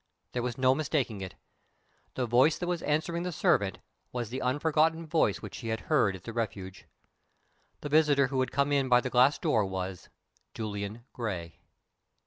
there 0.31 0.41
was 0.41 0.57
no 0.57 0.73
mistaking 0.73 1.21
it. 1.21 1.35
The 2.15 2.25
voice 2.25 2.57
that 2.57 2.65
was 2.65 2.81
answering 2.81 3.21
the 3.21 3.31
servant 3.31 3.77
was 4.11 4.31
the 4.31 4.41
unforgotten 4.41 5.05
voice 5.05 5.43
which 5.43 5.53
she 5.53 5.67
had 5.67 5.81
heard 5.81 6.15
at 6.15 6.23
the 6.23 6.33
Refuge. 6.33 6.87
The 7.81 7.89
visitor 7.89 8.29
who 8.29 8.39
had 8.39 8.49
come 8.51 8.71
in 8.71 8.89
by 8.89 9.01
the 9.01 9.11
glass 9.11 9.37
door 9.37 9.63
was 9.63 10.09
Julian 10.55 11.05
Gray! 11.13 11.59